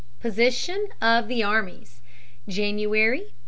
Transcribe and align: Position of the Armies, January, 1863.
Position 0.19 0.87
of 0.99 1.27
the 1.27 1.43
Armies, 1.43 2.01
January, 2.47 3.19
1863. 3.19 3.33